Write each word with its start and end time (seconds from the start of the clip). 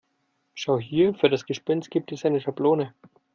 Schau 0.55 0.79
hier, 0.79 1.13
für 1.13 1.29
das 1.29 1.45
Gespenst 1.45 1.91
gibt 1.91 2.11
es 2.11 2.25
eine 2.25 2.41
Schablone. 2.41 2.95